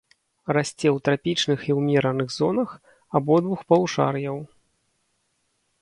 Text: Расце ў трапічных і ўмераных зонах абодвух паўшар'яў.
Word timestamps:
Расце 0.55 0.87
ў 0.91 0.93
трапічных 1.07 1.59
і 1.71 1.77
ўмераных 1.79 2.29
зонах 2.39 2.69
абодвух 3.21 3.59
паўшар'яў. 3.71 4.37